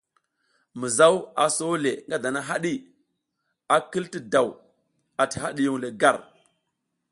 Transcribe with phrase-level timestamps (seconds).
[0.79, 2.73] Mizaw a sole ngadana haɗi,
[3.75, 4.47] a kil ti daw
[5.21, 6.17] ati hadiyung le gar.